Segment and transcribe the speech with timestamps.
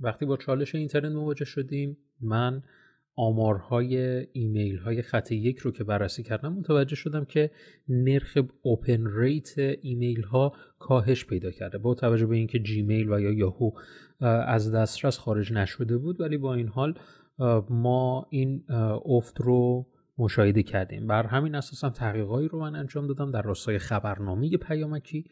[0.00, 2.62] وقتی با چالش اینترنت مواجه شدیم من
[3.16, 7.50] آمارهای ایمیل های خط یک رو که بررسی کردم متوجه شدم که
[7.88, 11.78] نرخ open rate ایمیل ها کاهش پیدا کرده.
[11.78, 13.70] با توجه به اینکه Gmail و یا یاهو
[14.46, 16.94] از دسترس خارج نشده بود ولی با این حال
[17.70, 18.64] ما این
[19.04, 19.86] افت رو
[20.18, 21.06] مشاهده کردیم.
[21.06, 25.24] بر همین اساس هم تحقیقاتی رو من انجام دادم در راستای خبرنامه پیامکی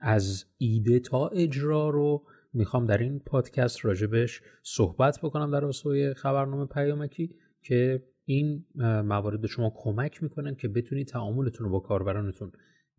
[0.00, 2.22] از ایده تا اجرا رو
[2.52, 8.64] می‌خوام در این پادکست راجبش صحبت بکنم در راستای خبرنامه پیامکی که این
[9.04, 12.52] موارد به شما کمک می‌کنن که بتونید تعاملتون رو با کاربرانتون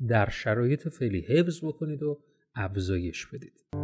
[0.07, 2.19] در شرایط فعلی حفظ بکنید و
[2.55, 3.82] افزایش بدید.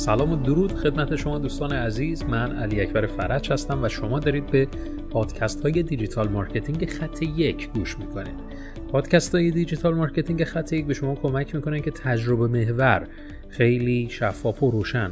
[0.00, 2.24] سلام و درود خدمت شما دوستان عزیز.
[2.24, 4.68] من علی اکبر فرج هستم و شما دارید به
[5.10, 8.34] پادکست های digital marketing خط یک گوش می‌کنید.
[8.92, 13.08] پادکست های digital marketing خط یک به شما کمک می‌کنن که تجربه محور
[13.48, 15.10] خیلی شفاف و روشن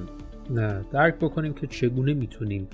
[0.93, 2.69] درک بکنیم که چگونه می‌تونیم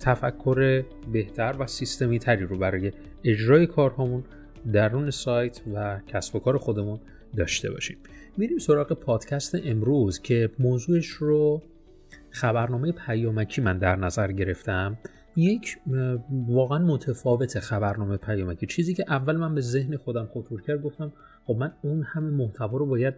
[0.00, 2.92] تفکر بهتر و سیستمی تری رو برای
[3.24, 4.24] اجرای کارهامون
[4.72, 7.00] درون سایت و کسب و کار خودمون
[7.36, 7.96] داشته باشیم.
[8.38, 11.62] میریم سراغ پادکست امروز که موضوعش رو
[12.30, 14.98] خبرنامه پیامکی من در نظر گرفتم.
[15.36, 15.78] یک
[16.48, 18.66] واقعا متفاوت خبرنامه پیامکی.
[18.66, 21.12] چیزی که اول من به ذهن خودم خطور کرد گفتم
[21.44, 23.14] خب من اون همه محتوا رو باید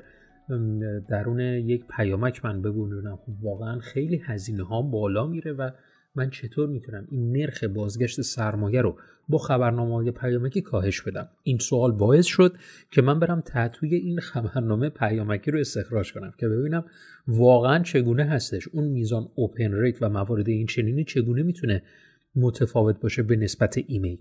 [1.08, 3.16] درون یک پیامک من بگنجونم.
[3.16, 5.70] خب واقعا خیلی هزینه ها بالا میره و
[6.14, 11.58] من چطور می‌تونم این نرخ بازگشت سرمایه رو با خبرنامه های پیامکی کاهش بدم؟ این
[11.58, 12.54] سوال باعث شد
[12.90, 16.84] که من برم تحتوی این خبرنامه پیامکی رو استخراج کنم که ببینم
[17.26, 18.68] واقعا چگونه هستش.
[18.68, 21.82] اون میزان اوپن ریت و موارد این چنینی چگونه می‌تونه
[22.36, 24.18] متفاوت باشه به نسبت ایمیل؟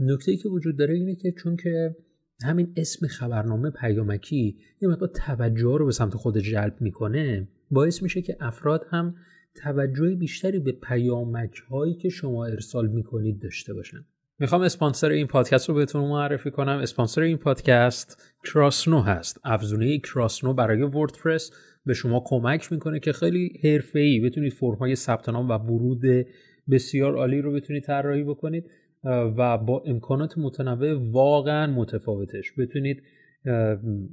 [0.00, 1.96] نکته ای که وجود داره اینه که چون که
[2.44, 8.22] همین اسم خبرنامه پیامکی یه مقدار توجه رو به سمت خود جلب می‌کنه باعث میشه
[8.22, 9.14] که افراد هم
[9.54, 14.04] توجه بیشتری به پیامک هایی که شما ارسال می‌کنید داشته باشن.
[14.38, 16.78] می‌خوام اسپانسر این پادکست رو بهتون معرفی کنم.
[16.78, 19.40] اسپانسر این پادکست کراسنو هست.
[19.44, 21.52] افزونه کراسنو برای وردپرس
[21.86, 26.26] به شما کمک می‌کنه که خیلی حرفه‌ای بتونید فرم‌های ثبت نام و ورود
[26.70, 28.70] بسیار عالی رو بتونید طراحی بکنید
[29.04, 32.52] و با امکانات متنوع واقعا متفاوتش.
[32.58, 33.02] بتونید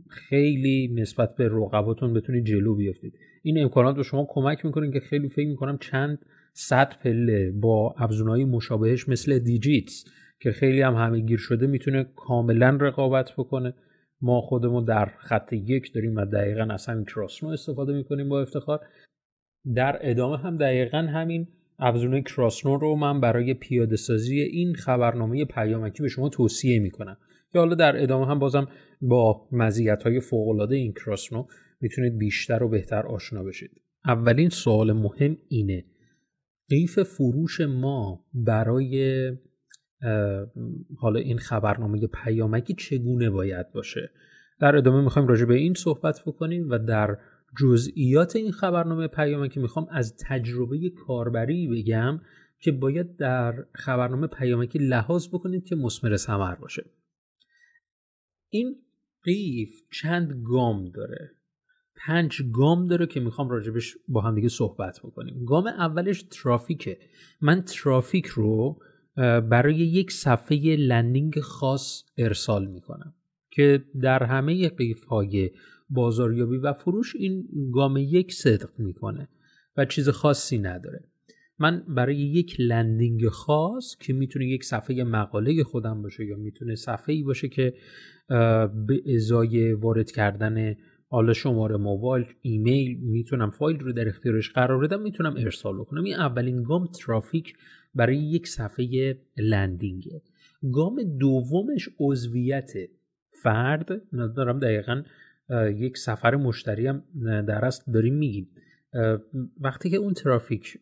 [0.10, 3.14] خیلی نسبت به رقباتون بتونید جلو بیافتید
[3.44, 8.46] این امکانات به شما کمک می‌کنه که خیلی فکر می‌کنم چند صد پله با ابزارهای
[8.46, 10.06] مشابهش مثل دیجیتس
[10.40, 13.74] که خیلی هم همه گیر شده می‌تونه کاملا رقابت بکنه.
[14.22, 18.80] ما خودمون در خط یک داریم و دقیقا از همین کراسنو استفاده می‌کنیم با افتخار.
[19.76, 21.48] در ادامه هم دقیقا همین
[21.80, 27.18] ابزار کراسنو رو من برای پیاده سازی این خبرنامه پیامکی به شما توصیه می‌کنم.
[27.54, 28.68] که حالا در ادامه هم بازم
[29.02, 31.46] با مزیت های فوق این کراسنو
[31.82, 33.82] می‌تونید بیشتر و بهتر آشنا بشید.
[34.06, 35.86] اولین سوال مهم اینه
[36.70, 39.32] قیف فروش ما برای
[40.98, 44.12] حالا این خبرنامه پیامکی چگونه باید باشه؟
[44.60, 47.18] در ادامه می‌خوایم راجع به این صحبت بکنیم و در
[47.60, 52.22] جزئیات این خبرنامه پیامکی می‌خوام از تجربه کاربری بگم
[52.60, 56.86] که باید در خبرنامه پیامکی لحاظ بکنید که مسمر ثمر باشه.
[58.50, 58.76] این
[59.24, 61.39] قیف چند گام داره؟
[62.06, 65.46] پنج گام داره که می‌خوام راجبش با هم دیگه صحبت بکنیم.
[65.46, 66.98] گام اولش ترافیکه.
[67.42, 68.80] من ترافیک رو
[69.50, 73.14] برای یک صفحه landing خاص ارسال می‌کنم
[73.52, 75.52] که در همه قیف های
[75.90, 79.30] بازاریابی و فروش این گام یک صدق می‌کنه
[79.78, 81.04] و چیز خاصی نداره.
[81.60, 87.16] من برای یک landing خاص که می‌تونه یک صفحه مقاله خودم باشه یا می‌تونه صفحه
[87.16, 87.74] ای باشه که
[88.88, 90.76] به ازای وارد کردن
[91.12, 96.04] حالا شماره موبایل ایمیل می‌تونم فایل رو در اختیارش قرار بدم می‌تونم ارسال بکنم.
[96.04, 97.54] این اولین گام ترافیک
[97.96, 100.22] برای یک صفحه لندینگه
[100.74, 102.72] گام دومش عضویت
[103.44, 104.02] فرد.
[104.36, 105.04] دارم دقیقا
[105.76, 107.04] یک سفر مشتری هم
[107.48, 108.48] در است داریم میگیم.
[109.62, 110.80] وقتی که اون ترافیک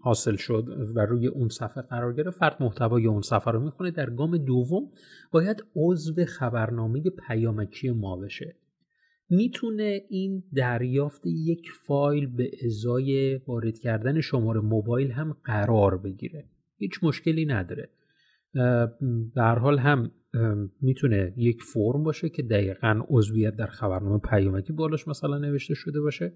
[0.00, 3.90] حاصل شد و روی اون صفحه قرار گرفت فرد محتوای اون صفحه رو می‌خونه.
[3.90, 4.90] در گام دوم
[5.30, 8.56] باید عضو خبرنامه پیامکی ما بشه.
[9.30, 16.48] می‌تونه این دریافت یک فایل به ازای وارد کردن شماره موبایل هم قرار بگیره.
[16.76, 17.90] هیچ مشکلی نداره.
[19.36, 20.10] در حال هم
[20.80, 26.32] می‌تونه یک فرم باشه که دقیقا عضویت در خبرنامه پیامکی بالاش مثلا نوشته شده باشه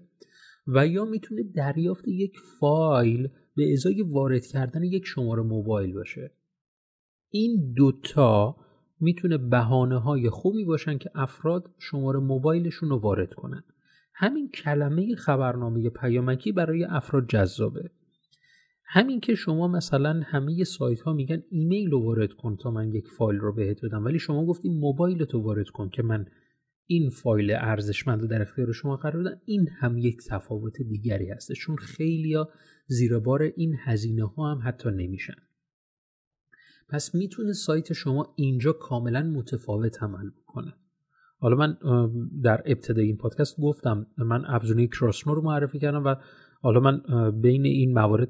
[0.67, 6.31] و یا می‌تونه دریافت یک فایل به ازای وارد کردن یک شماره موبایل باشه.
[7.31, 8.55] این دوتا
[8.99, 13.63] می‌تونه بهانه های خوبی باشن که افراد شماره موبایلشون رو وارد کنن.
[14.13, 17.89] همین کلمه خبرنامه پیامکی برای افراد جذابه.
[18.91, 23.07] همین که شما مثلا همه سایت ها میگن ایمیل رو وارد کن تا من یک
[23.07, 26.25] فایل رو بهت بدم ولی شما گفتی موبایل تو وارد کن که من
[26.85, 31.51] این فایل ارزشمند رو در اختیار شما قرار بدم این هم یک تفاوت دیگری هست
[31.51, 32.49] چون خیلی ها
[32.87, 35.35] زیر بار این هزینه ها هم حتی نمیشن.
[36.89, 40.73] پس می‌تونه سایت شما اینجا کاملا متفاوت عمل بکنه.
[41.39, 41.77] حالا من
[42.43, 46.15] در ابتدای این پادکست گفتم من ابزونه کراسنو رو معرفی کردم و
[46.61, 47.01] حالا من
[47.41, 48.29] بین این موارد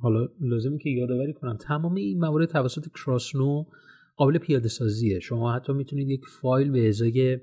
[0.00, 3.64] حالا لازمه که یادآوری کنم تمام این موارد توسط کراسنو
[4.16, 7.38] قابل پیاده سازیه شما حتی می‌تونید یک فایل به ازای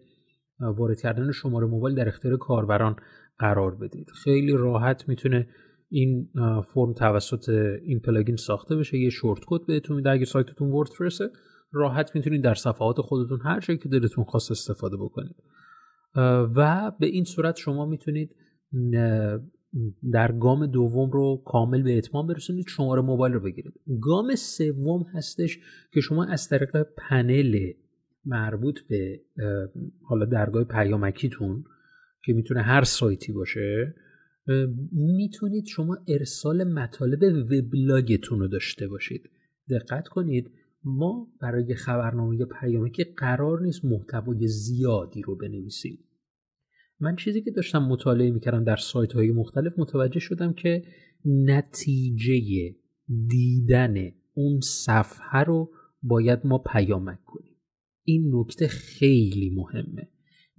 [0.60, 2.96] وارد کردن شماره موبایل در اختیار کاربران
[3.40, 4.10] قرار بدید.
[4.10, 5.48] خیلی راحت می‌تونه
[5.98, 6.30] این
[6.74, 7.50] فرم توسط
[7.84, 10.10] این plugin ساخته بشه یه shortcode بهتون میده.
[10.10, 11.30] اگه سایتتون WordPress ه
[11.72, 15.36] راحت می‌تونید در صفحات خودتون هر جایی که دلتون خواست استفاده بکنید.
[16.56, 18.36] و به این صورت شما می‌تونید
[20.14, 23.74] در گام دوم رو کامل به اتمام برسونید شماره موبایل رو بگیرید.
[24.02, 25.60] گام سوم هستش
[25.94, 27.72] که شما از طریق پنل
[28.26, 29.22] مربوط به
[30.04, 31.64] حالا درگاه پیامکیتون
[32.26, 33.96] که می‌تونه هر سایتی باشه
[34.92, 39.30] می‌تونید شما ارسال مطالب وبلاگتون رو داشته باشید.
[39.70, 40.52] دقت کنید
[40.84, 46.00] ما برای خبرنامه پیامکی قرار نیست محتوای زیادی رو بنویسیم.
[47.00, 50.84] من چیزی که داشتم مطالعه می‌کردم در سایت های مختلف متوجه شدم که
[51.26, 52.76] نتیجه
[53.28, 53.96] دیدن
[54.34, 55.72] اون صفحه رو
[56.04, 57.56] باید ما پیامک کنیم.
[58.04, 60.10] این نکته خیلی مهمه.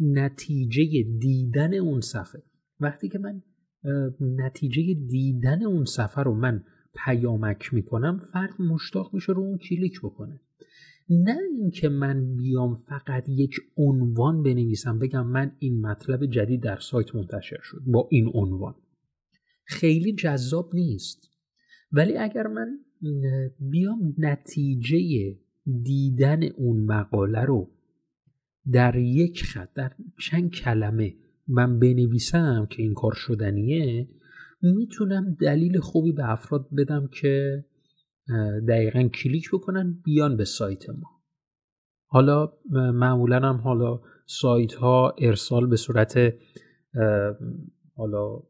[0.01, 2.43] نتیجه دیدن اون صفحه.
[2.81, 3.43] وقتی که من
[4.21, 6.65] نتیجه دیدن اون صفحه رو من
[7.05, 10.41] پیامک می‌کنم فرد مشتاق میشه رو اون کلیک بکنه.
[11.11, 17.15] نه اینکه من بیام فقط یک عنوان بنویسم بگم من این مطلب جدید در سایت
[17.15, 18.75] منتشر شد با این عنوان.
[19.65, 21.31] خیلی جذاب نیست.
[21.93, 22.79] ولی اگر من
[23.61, 24.99] بیام نتیجه
[25.83, 27.71] دیدن اون مقاله رو
[28.73, 31.15] در یک خط در چند کلمه
[31.49, 34.09] من بنویسم که این کار شدنیه
[34.63, 37.65] می‌تونم دلیل خوبی به افراد بدم که
[38.69, 41.23] دقیقا کلیک بکنن بیان به سایت ما.
[42.07, 46.35] حالا معمولا هم حالا سایت ها ارسال به صورت
[47.97, 48.43] حالا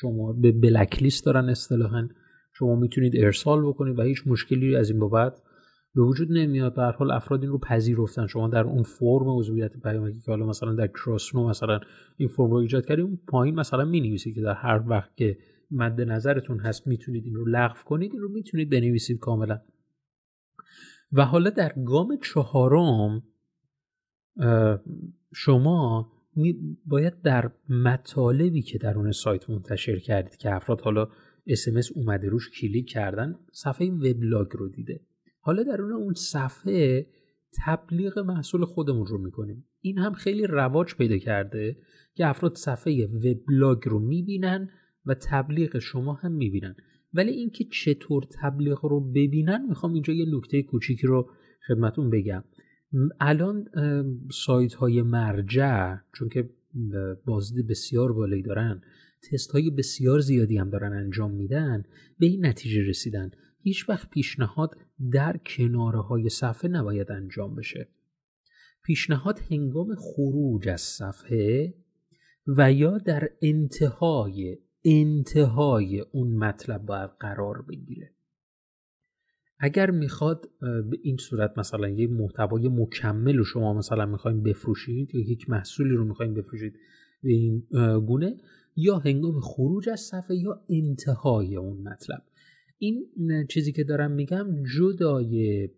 [0.00, 2.08] شما به بلک لیست دارن اصطلاحا.
[2.52, 5.42] شما می‌تونید ارسال بکنید و هیچ مشکلی از این بابت
[5.98, 6.74] به وجود نمیاد.
[6.74, 8.26] به حال افراد این رو پذیرفتن.
[8.26, 11.80] شما در اون فرم عضویت پیامکی که حالا مثلا در کراسنو مثلا
[12.16, 15.38] این فرم رو ایجاد کردید اون پایین مثلا می که در هر وقت که
[15.70, 19.60] مد نظرتون هست می‌تونید این رو لغو کنید این رو می‌تونید بنویسید کاملا.
[21.12, 23.22] و حالا در گام چهارم
[25.34, 26.12] شما
[26.86, 31.08] باید در مطالبی که در اون سایت منتشر کردید که افراد حالا
[31.46, 35.00] اسمس اومده روش کلیک کردن صفحه وبلاگ رو دیده.
[35.48, 37.06] حالا در اون اون صفحه
[37.64, 39.64] تبلیغ محصول خودمون رو می‌کنیم.
[39.80, 41.76] این هم خیلی رواج پیدا کرده
[42.14, 44.70] که افراد صفحه وبلاگ رو می‌بینن
[45.06, 46.76] و تبلیغ شما هم می‌بینن.
[47.14, 51.30] ولی اینکه چطور تبلیغ رو ببینن می‌خوام اینجا یه نکته کوچیکی رو
[51.68, 52.44] خدمتون بگم.
[53.20, 53.64] الان
[54.32, 56.50] سایت های مرجع چون که
[57.26, 58.82] بازدید بسیار بالایی دارن
[59.30, 61.84] تست های بسیار زیادی هم دارن انجام میدن
[62.18, 63.30] به این نتیجه رسیدن.
[63.62, 64.76] هیچ وقت پیشنهاد
[65.12, 67.88] در کناره های صفحه نباید انجام بشه.
[68.82, 71.74] پیشنهاد هنگام خروج از صفحه
[72.46, 78.10] و یا در انتهای انتهای اون مطلب باید قرار بگیره.
[79.58, 85.20] اگر می‌خواد به این صورت مثلا یه محتوای مکمل رو شما مثلا می‌خوایم بفروشید یا
[85.20, 86.78] یک محصولی رو می‌خوایم بفروشید
[87.22, 87.66] به این
[88.06, 88.36] گونه
[88.76, 92.22] یا هنگام خروج از صفحه یا انتهای اون مطلب.
[92.78, 93.06] این
[93.48, 95.68] چیزی که دارم میگم جدای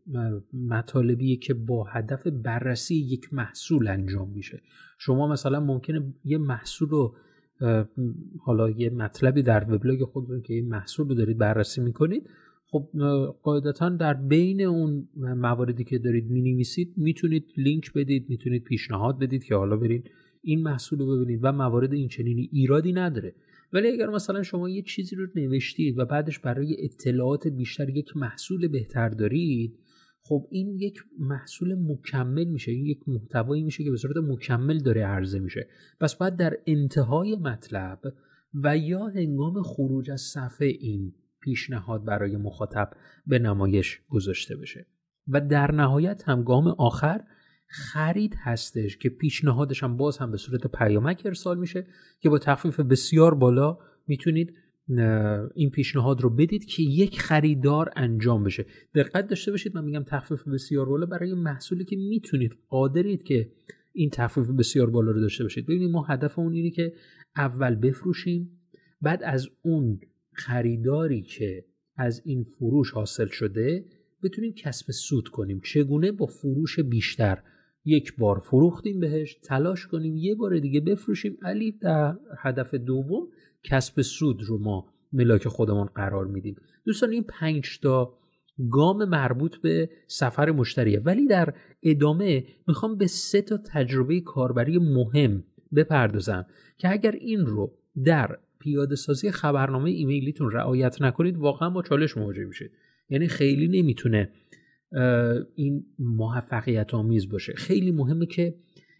[0.52, 4.62] مطالبیه که با هدف بررسی یک محصول انجام میشه.
[4.98, 7.14] شما مثلا ممکنه یه محصول رو
[8.40, 12.30] حالا یه مطلبی در وبلاگ خودتون که این محصول رو دارید بررسی می‌کنید
[12.66, 12.88] خب
[13.42, 19.54] قاعدتا در بین اون مواردی که دارید می‌نویسید می‌تونید لینک بدید می‌تونید پیشنهاد بدید که
[19.54, 20.10] حالا برید
[20.42, 23.34] این محصول رو ببینید و موارد این چنینی ایرادی نداره.
[23.72, 28.68] ولی اگر مثلا شما یه چیزی رو نوشتید و بعدش برای اطلاعات بیشتر یک محصول
[28.68, 29.78] بهتر دارید
[30.22, 35.04] خب این یک محصول مکمل میشه این یک محتوایی میشه که به صورت مکمل داره
[35.04, 35.68] عرضه میشه.
[36.00, 38.00] پس باید در انتهای مطلب
[38.54, 42.90] و یا هنگام خروج از صفحه این پیشنهاد برای مخاطب
[43.26, 44.86] به نمایش گذاشته بشه.
[45.28, 47.20] و در نهایت هم گام آخر
[47.72, 51.86] خرید هستش که پیشنهادش هم باز هم به صورت پیامک ارسال میشه
[52.20, 54.54] که با تخفیف بسیار بالا می‌تونید
[55.54, 58.66] این پیشنهاد رو بدید که یک خریدار انجام بشه.
[58.94, 63.52] دقت داشته باشید من میگم تخفیف بسیار بالا برای محصولی که می‌تونید قادرید که
[63.92, 65.64] این تخفیف بسیار بالا رو داشته باشید.
[65.66, 66.92] ببینید ما هدفمون اینه که
[67.36, 68.60] اول بفروشیم
[69.02, 70.00] بعد از اون
[70.32, 71.64] خریداری که
[71.96, 73.84] از این فروش حاصل شده
[74.22, 75.60] بتونیم کسب سود کنیم.
[75.64, 77.42] چگونه؟ با فروش بیشتر.
[77.84, 81.38] یک بار فروختیم بهش تلاش کنیم یه بار دیگه بفروشیم.
[81.42, 83.28] علی در هدف دوم
[83.62, 86.56] کسب سود رو ما ملاک خودمون قرار میدیم.
[86.84, 88.18] دوستان این پنج تا
[88.70, 91.00] گام مربوط به سفر مشتریه.
[91.00, 95.44] ولی در ادامه می‌خوام به سه تا تجربه کاربری مهم
[95.76, 96.46] بپردازم
[96.78, 97.72] که اگر این رو
[98.04, 102.70] در پیاده سازی خبرنامه ایمیلیتون رعایت نکنید واقعا با چالش مواجه میشید.
[103.08, 104.32] یعنی خیلی نمی‌تونه
[105.54, 107.52] این موفقیت آمیز باشه.
[107.56, 108.54] خیلی مهمه که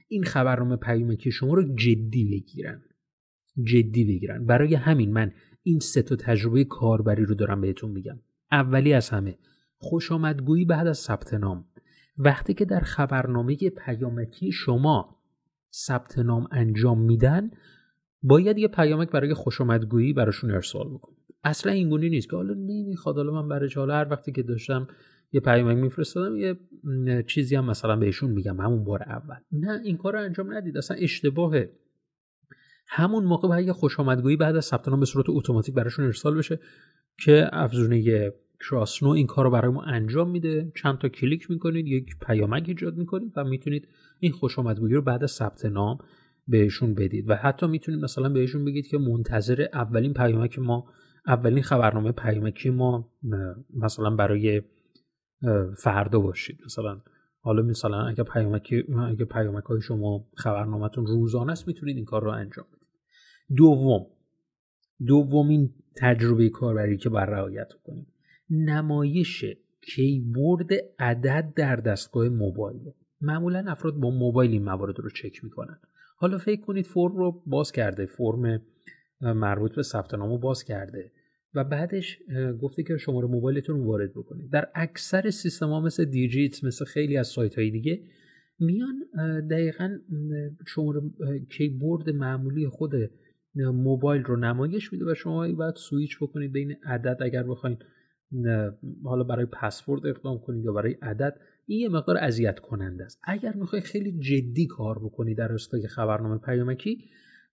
[0.08, 2.82] این خبرنامه پیامکی شما رو جدی بگیرن.
[3.62, 4.46] جدی بگیرن.
[4.46, 5.32] برای همین من
[5.62, 8.20] این سه تا تجربه کاربری رو دارم بهتون میگم.
[8.52, 9.38] اولی از همه
[9.76, 11.64] خوش آمدگویی بعد از ثبت نام.
[12.18, 15.16] وقتی که در خبرنامه پیامکی شما
[15.74, 17.50] ثبت نام انجام میدن
[18.22, 23.16] باید یه پیامک برای خوش آمدگویی براشون ارسال بکنید اصلا اینگونی نیست که حالا نمی‌خواد
[23.16, 24.88] حالا من برای حالا هر وقتی که داشتم
[25.32, 26.56] یه پیامک میفرستادم یه
[27.26, 29.36] چیزی هم مثلا بهشون میگم همون بار اول.
[29.52, 30.76] نه این کار رو انجام ندید.
[30.76, 31.72] اصلا اشتباهه.
[32.88, 36.38] همون موقع باید یه خوش آمدگویی بعد از ثبت نام به صورت اتوماتیک براشون ارسال
[36.38, 36.60] بشه
[37.18, 38.32] که افزونه
[38.70, 40.72] کراسنو این کار رو برای ما انجام میده.
[40.76, 43.88] چند تا کلیک می‌کنید یک پیامک ایجاد می‌کنید و می‌تونید
[44.20, 45.98] این خوش آمدگویی رو بعد از ثبت نام
[46.48, 47.30] بهشون بدید.
[47.30, 50.86] و حتی می‌تونید مثلا بهشون بگید که منتظر اولین پیامک ما
[51.26, 53.12] اولین خبرنامه پیامکی ما
[53.74, 54.62] مثلا برای
[55.82, 56.58] فردا باشید.
[56.64, 57.00] مثلا
[57.40, 58.74] حالا مثلا اگه پیامک
[59.08, 62.88] اگه پیامک های شما خبرنامهتون روزانه است می‌تونید این کار رو انجام بدید.
[63.56, 64.06] دوم
[65.06, 68.06] دومین تجربه کاربری که بر رعایت کنید
[68.50, 69.44] نمایش
[69.94, 70.68] کیبورد
[70.98, 72.92] عدد در دستگاه موبایل.
[73.20, 75.78] معمولا افراد با موبایل این موارد رو چک می‌کنن.
[76.16, 78.62] حالا فکر کنید فرم رو باز کرده فرم
[79.20, 81.12] مربوط به ثبت نامو باز کرده.
[81.54, 82.18] و بعدش
[82.60, 87.16] گفته که شماره موبایلتون رو وارد بکنید در اکثر سیستم ها مثل دیجیت مثل خیلی
[87.16, 88.02] از سایت های دیگه
[88.58, 88.94] میان
[89.50, 89.98] دقیقا
[90.66, 91.00] شماره
[91.50, 92.92] کیبورد معمولی خود
[93.54, 97.16] موبایل رو نمایش میده و شما باید سویچ بکنید بین عدد.
[97.20, 97.78] اگر بخواید
[99.04, 103.20] حالا برای پسورد اقدام کنید یا برای عدد این یه مقدار اذیت کننده است.
[103.24, 107.04] اگر می‌خواید خیلی جدی کار بکنید در راستای خبرنامه پیامکی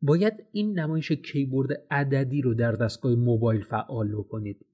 [0.01, 4.65] باید این نمایش کیبورد عددی رو در دستگاه موبایل فعال بکنید.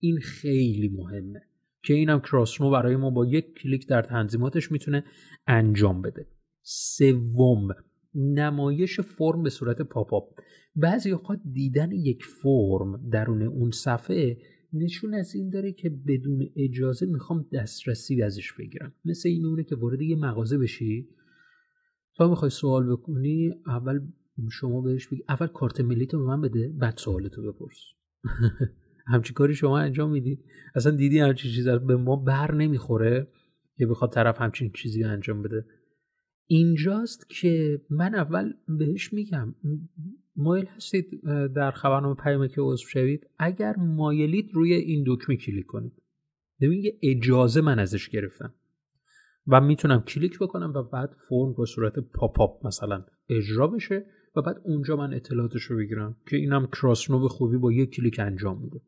[0.00, 1.42] این خیلی مهمه
[1.82, 5.04] که اینم کراسنو برای ما با یک کلیک در تنظیماتش می‌تونه
[5.46, 6.26] انجام بده.
[6.62, 7.68] سوم
[8.14, 10.28] نمایش فرم به صورت پاپ آپ.
[10.76, 14.38] بعضی اوقات دیدن یک فرم درون اون صفحه
[14.72, 18.92] نشون از این داره که بدون اجازه می‌خوام دسترسی ازش بگیرم.
[19.04, 21.08] مثل این اونه که وارد یه مغازه بشی
[22.16, 24.00] تا می‌خوای سوال بکنی اول
[24.52, 25.24] شما بهش بگی.
[25.28, 27.78] اول کارت ملی تو به من بده بعد سوالتو بپرس.
[29.12, 33.28] همچی کاری شما انجام می‌دید اصلا دیدی همچین چیزی به ما بر نمی‌خوره
[33.76, 35.64] که بخواد طرف همچین چیزی انجام بده.
[36.46, 39.54] اینجاست که من اول بهش میگم.
[40.36, 41.20] مایل هستید
[41.54, 43.26] در خبرنامه پیامه که عضو شوید.
[43.38, 45.92] اگر مایلید روی این دکمه کلیک کنید.
[46.60, 48.54] ببین یه اجازه من ازش گرفتم.
[49.46, 54.06] و می‌تونم کلیک بکنم و بعد فرم به صورت پاپ مثلا اجرا بشه.
[54.36, 58.18] و بعد اونجا من اطلاعاتش رو بگیرم که اینم کراسنو به خوبی با یک کلیک
[58.18, 58.80] انجام میده.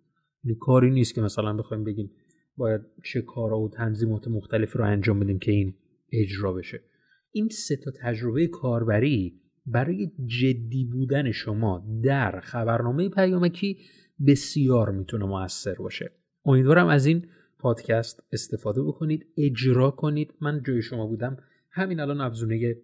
[0.45, 2.11] یعنی کاری نیست که مثلا بخوایم بگیم
[2.57, 5.75] باید چه کارا و تنظیمات مختلف رو انجام بدیم که این
[6.12, 6.83] اجرا بشه.
[7.31, 13.79] این سه تا تجربه کاربری برای جدی بودن شما در خبرنامه پیامکی
[14.26, 16.12] بسیار می‌تونه موثر باشه.
[16.45, 17.26] امیدوارم از این
[17.59, 20.35] پادکست استفاده بکنید اجرا کنید.
[20.41, 21.37] من جای شما بودم.
[21.71, 22.76] همین الان افزونه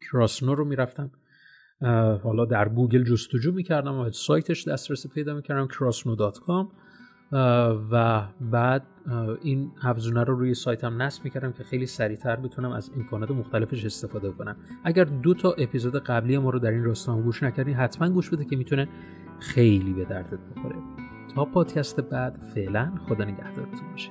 [0.00, 1.10] کراسنو رو می‌رفتم.
[2.22, 6.66] حالا در گوگل جستجو می‌کردم و سایتش دسترسی پیدا می‌کردم crossno.com
[7.90, 8.86] و بعد
[9.42, 14.30] این افزونه رو روی سایتم نصب می‌کردم که خیلی سریعتر بتونم از امکانات مختلفش استفاده
[14.30, 14.56] کنم.
[14.84, 18.44] اگر دو تا اپیزود قبلی ما رو در این راستا گوش نکردین حتما گوش بده
[18.44, 18.88] که می‌تونه
[19.40, 20.76] خیلی به دردت بخوره.
[21.34, 24.10] تا پادکست بعد فعلا خدا نگهدارتون باشه.